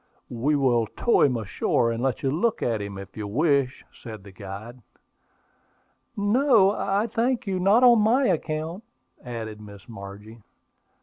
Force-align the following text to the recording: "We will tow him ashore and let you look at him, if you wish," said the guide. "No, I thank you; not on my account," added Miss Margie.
"We 0.31 0.55
will 0.55 0.87
tow 0.87 1.21
him 1.21 1.37
ashore 1.37 1.91
and 1.91 2.01
let 2.01 2.23
you 2.23 2.31
look 2.31 2.63
at 2.63 2.81
him, 2.81 2.97
if 2.97 3.15
you 3.15 3.27
wish," 3.27 3.85
said 3.93 4.23
the 4.23 4.31
guide. 4.31 4.81
"No, 6.17 6.71
I 6.71 7.05
thank 7.05 7.45
you; 7.45 7.59
not 7.59 7.83
on 7.83 7.99
my 8.01 8.25
account," 8.25 8.83
added 9.23 9.61
Miss 9.61 9.87
Margie. 9.87 10.41